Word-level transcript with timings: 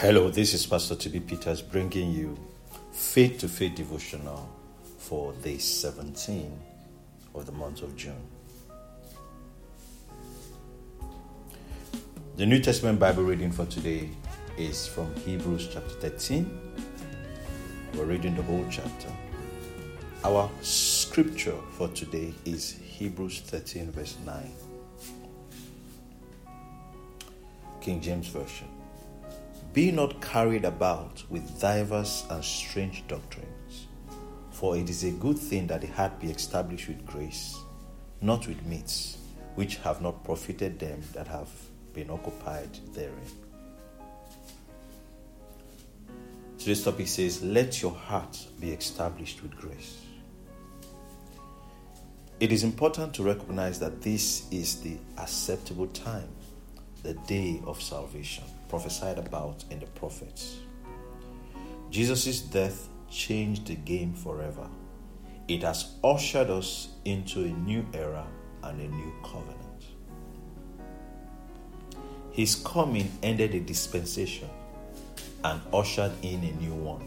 Hello, 0.00 0.30
this 0.30 0.54
is 0.54 0.64
Pastor 0.64 0.94
TB 0.94 1.26
Peters 1.26 1.60
bringing 1.60 2.10
you 2.10 2.34
Faith 2.90 3.38
to 3.40 3.48
Faith 3.48 3.74
devotional 3.74 4.48
for 4.96 5.34
day 5.42 5.58
17 5.58 6.58
of 7.34 7.44
the 7.44 7.52
month 7.52 7.82
of 7.82 7.94
June. 7.96 8.26
The 12.36 12.46
New 12.46 12.60
Testament 12.60 12.98
Bible 12.98 13.24
reading 13.24 13.52
for 13.52 13.66
today 13.66 14.08
is 14.56 14.86
from 14.86 15.14
Hebrews 15.16 15.68
chapter 15.70 15.90
13. 16.08 16.48
We're 17.92 18.06
reading 18.06 18.34
the 18.36 18.42
whole 18.42 18.64
chapter. 18.70 19.12
Our 20.24 20.50
scripture 20.62 21.58
for 21.72 21.88
today 21.88 22.32
is 22.46 22.72
Hebrews 22.72 23.40
13, 23.40 23.92
verse 23.92 24.16
9. 24.24 24.50
King 27.82 28.00
James 28.00 28.28
Version. 28.28 28.79
Be 29.72 29.92
not 29.92 30.20
carried 30.20 30.64
about 30.64 31.22
with 31.30 31.60
divers 31.60 32.24
and 32.28 32.44
strange 32.44 33.06
doctrines, 33.06 33.86
for 34.50 34.76
it 34.76 34.90
is 34.90 35.04
a 35.04 35.12
good 35.12 35.38
thing 35.38 35.68
that 35.68 35.82
the 35.82 35.86
heart 35.86 36.18
be 36.18 36.28
established 36.28 36.88
with 36.88 37.06
grace, 37.06 37.56
not 38.20 38.48
with 38.48 38.66
meats, 38.66 39.18
which 39.54 39.76
have 39.76 40.02
not 40.02 40.24
profited 40.24 40.80
them 40.80 41.00
that 41.12 41.28
have 41.28 41.48
been 41.94 42.10
occupied 42.10 42.68
therein. 42.94 43.14
Today's 46.58 46.82
topic 46.82 47.06
says, 47.06 47.40
Let 47.40 47.80
your 47.80 47.94
heart 47.94 48.44
be 48.58 48.72
established 48.72 49.40
with 49.40 49.56
grace. 49.56 50.02
It 52.40 52.50
is 52.50 52.64
important 52.64 53.14
to 53.14 53.22
recognize 53.22 53.78
that 53.78 54.02
this 54.02 54.50
is 54.50 54.80
the 54.80 54.96
acceptable 55.16 55.86
time, 55.86 56.28
the 57.04 57.14
day 57.14 57.62
of 57.64 57.80
salvation 57.80 58.44
prophesied 58.70 59.18
about 59.18 59.64
in 59.70 59.80
the 59.80 59.86
prophets. 59.86 60.60
Jesus' 61.90 62.40
death 62.40 62.88
changed 63.10 63.66
the 63.66 63.74
game 63.74 64.14
forever. 64.14 64.68
It 65.48 65.64
has 65.64 65.96
ushered 66.04 66.48
us 66.48 66.88
into 67.04 67.40
a 67.40 67.48
new 67.48 67.84
era 67.92 68.24
and 68.62 68.80
a 68.80 68.88
new 68.88 69.12
covenant. 69.24 69.58
His 72.30 72.54
coming 72.54 73.10
ended 73.24 73.56
a 73.56 73.60
dispensation 73.60 74.48
and 75.42 75.60
ushered 75.74 76.12
in 76.22 76.44
a 76.44 76.52
new 76.62 76.74
one. 76.74 77.04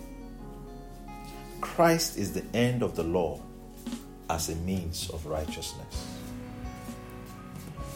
Christ 1.61 2.17
is 2.17 2.33
the 2.33 2.43
end 2.53 2.83
of 2.83 2.97
the 2.97 3.03
law 3.03 3.39
as 4.29 4.49
a 4.49 4.55
means 4.57 5.09
of 5.11 5.25
righteousness. 5.25 6.07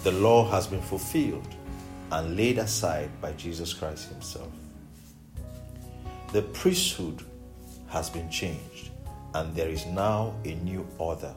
The 0.03 0.13
law 0.13 0.49
has 0.51 0.67
been 0.67 0.81
fulfilled 0.81 1.56
and 2.11 2.35
laid 2.35 2.57
aside 2.57 3.09
by 3.21 3.33
Jesus 3.33 3.73
Christ 3.73 4.09
Himself. 4.09 4.51
The 6.31 6.41
priesthood 6.41 7.23
has 7.87 8.09
been 8.09 8.29
changed, 8.29 8.91
and 9.33 9.55
there 9.55 9.69
is 9.69 9.85
now 9.85 10.35
a 10.45 10.55
new 10.55 10.85
order. 10.97 11.33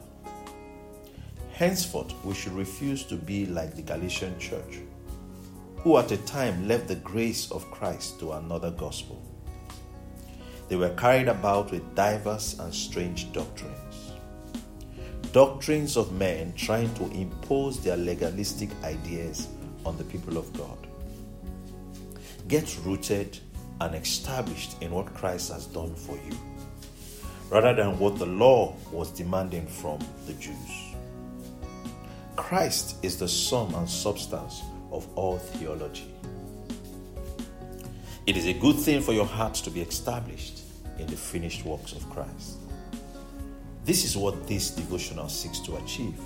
Henceforth, 1.53 2.13
we 2.25 2.33
should 2.33 2.53
refuse 2.53 3.03
to 3.03 3.15
be 3.15 3.45
like 3.45 3.75
the 3.75 3.81
Galatian 3.81 4.37
church, 4.39 4.79
who 5.77 5.97
at 5.97 6.11
a 6.11 6.17
time 6.17 6.67
left 6.67 6.87
the 6.87 6.95
grace 6.95 7.51
of 7.51 7.69
Christ 7.71 8.19
to 8.19 8.33
another 8.33 8.71
gospel. 8.71 9.21
They 10.69 10.75
were 10.77 10.95
carried 10.95 11.27
about 11.27 11.71
with 11.71 11.95
diverse 11.95 12.57
and 12.59 12.73
strange 12.73 13.31
doctrines. 13.33 14.13
Doctrines 15.33 15.97
of 15.97 16.11
men 16.13 16.53
trying 16.53 16.93
to 16.95 17.05
impose 17.11 17.81
their 17.83 17.97
legalistic 17.97 18.69
ideas 18.83 19.47
on 19.85 19.97
the 19.97 20.03
people 20.05 20.37
of 20.37 20.51
God. 20.53 20.87
Get 22.47 22.77
rooted 22.83 23.39
and 23.79 23.95
established 23.95 24.81
in 24.81 24.91
what 24.91 25.13
Christ 25.13 25.51
has 25.51 25.65
done 25.65 25.95
for 25.95 26.15
you, 26.15 26.37
rather 27.49 27.73
than 27.73 27.97
what 27.97 28.17
the 28.19 28.25
law 28.25 28.75
was 28.91 29.09
demanding 29.11 29.65
from 29.67 29.99
the 30.27 30.33
Jews. 30.33 30.55
Christ 32.35 32.95
is 33.03 33.17
the 33.17 33.27
sum 33.27 33.73
and 33.75 33.89
substance 33.89 34.61
of 34.91 35.07
all 35.15 35.37
theology. 35.37 36.13
It 38.27 38.37
is 38.37 38.45
a 38.45 38.53
good 38.53 38.75
thing 38.75 39.01
for 39.01 39.13
your 39.13 39.25
heart 39.25 39.55
to 39.55 39.71
be 39.71 39.81
established 39.81 40.61
in 40.99 41.07
the 41.07 41.15
finished 41.15 41.65
works 41.65 41.93
of 41.93 42.07
Christ. 42.09 42.57
This 43.83 44.05
is 44.05 44.15
what 44.15 44.47
this 44.47 44.69
devotional 44.69 45.27
seeks 45.27 45.59
to 45.61 45.77
achieve 45.77 46.19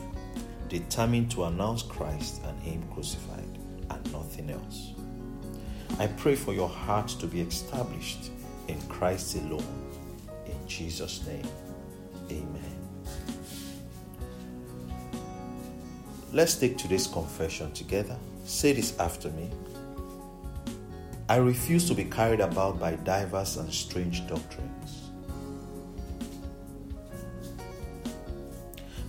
determined 0.69 1.31
to 1.31 1.45
announce 1.45 1.83
Christ 1.83 2.41
and 2.45 2.59
Him 2.61 2.83
crucified 2.93 3.59
and 3.89 4.11
nothing 4.11 4.49
else. 4.49 4.91
I 5.99 6.07
pray 6.07 6.35
for 6.35 6.53
your 6.53 6.69
heart 6.69 7.07
to 7.07 7.27
be 7.27 7.41
established 7.41 8.31
in 8.67 8.81
Christ 8.89 9.35
alone. 9.35 9.63
In 10.45 10.67
Jesus' 10.67 11.25
name, 11.25 11.47
amen. 12.29 12.75
Let's 16.33 16.55
take 16.55 16.77
today's 16.77 17.07
confession 17.07 17.71
together. 17.71 18.17
Say 18.43 18.73
this 18.73 18.99
after 18.99 19.29
me. 19.29 19.49
I 21.29 21.37
refuse 21.37 21.87
to 21.87 21.95
be 21.95 22.03
carried 22.03 22.41
about 22.41 22.79
by 22.79 22.95
diverse 22.97 23.57
and 23.57 23.73
strange 23.73 24.27
doctrines. 24.27 25.04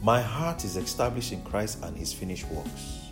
My 0.06 0.22
heart 0.22 0.64
is 0.64 0.76
established 0.76 1.32
in 1.32 1.42
Christ 1.42 1.82
and 1.82 1.96
his 1.96 2.12
finished 2.12 2.46
works. 2.52 3.10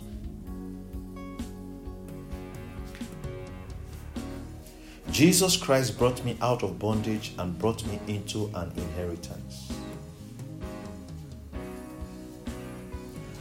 Jesus 5.11 5.57
Christ 5.57 5.97
brought 5.97 6.23
me 6.23 6.37
out 6.41 6.63
of 6.63 6.79
bondage 6.79 7.33
and 7.37 7.59
brought 7.59 7.85
me 7.87 7.99
into 8.07 8.49
an 8.55 8.71
inheritance. 8.77 9.73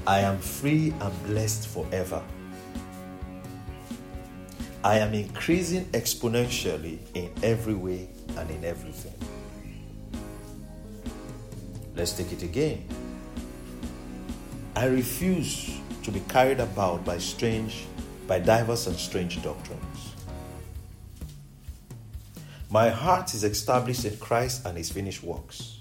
I 0.04 0.18
am 0.18 0.38
free 0.38 0.92
and 1.00 1.24
blessed 1.24 1.68
forever. 1.68 2.24
I 4.82 4.98
am 4.98 5.14
increasing 5.14 5.84
exponentially 5.92 6.98
in 7.14 7.30
every 7.44 7.74
way 7.74 8.08
and 8.36 8.50
in 8.50 8.64
everything. 8.64 9.14
Let's 11.94 12.16
take 12.16 12.32
it 12.32 12.42
again. 12.42 12.84
I 14.76 14.86
refuse 14.86 15.78
to 16.02 16.10
be 16.10 16.20
carried 16.28 16.58
about 16.58 17.04
by 17.04 17.18
strange, 17.18 17.86
by 18.26 18.40
diverse 18.40 18.88
and 18.88 18.96
strange 18.96 19.40
doctrines. 19.42 20.14
My 22.70 22.88
heart 22.88 23.34
is 23.34 23.44
established 23.44 24.04
in 24.04 24.16
Christ 24.16 24.66
and 24.66 24.76
his 24.76 24.90
finished 24.90 25.22
works. 25.22 25.78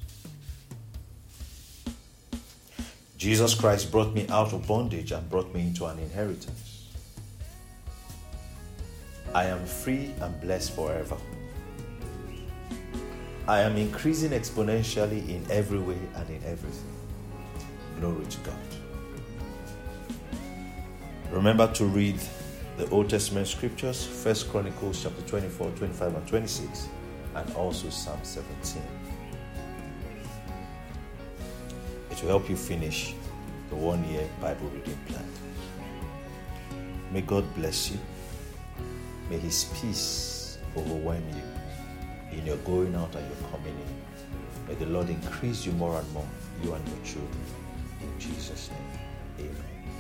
Jesus 3.18 3.56
Christ 3.56 3.92
brought 3.92 4.14
me 4.14 4.28
out 4.30 4.54
of 4.54 4.68
bondage 4.68 5.12
and 5.12 5.28
brought 5.28 5.52
me 5.56 5.62
into 5.62 5.86
an 5.86 5.98
inheritance. 5.98 6.90
I 9.34 9.46
am 9.46 9.66
free 9.66 10.14
and 10.22 10.40
blessed 10.40 10.75
forever. 10.75 11.18
I 13.48 13.62
am 13.62 13.75
increasing 13.75 14.30
exponentially 14.31 15.28
in 15.30 15.48
every 15.50 15.80
way 15.80 15.98
and 16.14 16.30
in 16.30 16.44
everything. 16.46 16.94
Glory 18.00 18.25
to 18.25 18.38
God. 18.42 18.82
Remember 21.33 21.66
to 21.73 21.85
read 21.85 22.19
the 22.77 22.88
Old 22.91 23.09
Testament 23.09 23.47
scriptures, 23.47 24.05
First 24.05 24.51
Chronicles 24.51 25.01
chapter 25.01 25.23
24, 25.23 25.71
25, 25.71 26.16
and 26.16 26.27
26, 26.27 26.88
and 27.33 27.55
also 27.55 27.89
Psalm 27.89 28.19
17. 28.21 28.83
It 32.11 32.21
will 32.21 32.29
help 32.29 32.47
you 32.51 32.55
finish 32.55 33.16
the 33.71 33.75
one 33.75 34.07
year 34.09 34.29
Bible 34.39 34.69
reading 34.69 34.95
plan. 35.07 35.25
May 37.11 37.21
God 37.21 37.44
bless 37.55 37.89
you. 37.89 37.97
May 39.27 39.39
His 39.39 39.63
peace 39.81 40.59
overwhelm 40.77 41.24
you 41.29 42.38
in 42.38 42.45
your 42.45 42.57
going 42.57 42.94
out 42.94 43.15
and 43.15 43.27
your 43.27 43.50
coming 43.50 43.75
in. 43.75 44.68
May 44.68 44.75
the 44.75 44.86
Lord 44.86 45.09
increase 45.09 45.65
you 45.65 45.71
more 45.71 45.97
and 46.00 46.13
more, 46.13 46.29
you 46.62 46.74
and 46.74 46.88
your 46.88 47.03
children. 47.03 47.44
In 48.01 48.19
Jesus' 48.19 48.69
name, 48.69 49.50
amen. 49.50 49.93